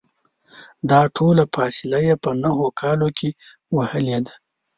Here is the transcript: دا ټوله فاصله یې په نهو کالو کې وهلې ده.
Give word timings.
دا 0.89 1.01
ټوله 1.15 1.43
فاصله 1.55 1.99
یې 2.07 2.15
په 2.23 2.31
نهو 2.41 2.67
کالو 2.81 3.09
کې 3.17 3.29
وهلې 3.75 4.17
ده. 4.25 4.33